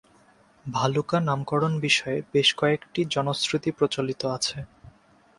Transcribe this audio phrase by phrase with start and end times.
[0.65, 4.57] ভালুকা নামকরণ বিষয়ে বেশ কয়েকটি জনশ্রুতি প্রচলিত রয়েছে।